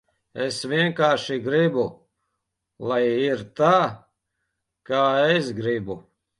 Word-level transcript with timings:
Es 0.43 0.55
vienkārši 0.69 1.37
gribu, 1.47 1.83
lai 2.93 2.99
ir 3.27 3.45
tā, 3.63 3.77
kā 4.93 5.07
es 5.39 5.57
gribu. 5.63 6.03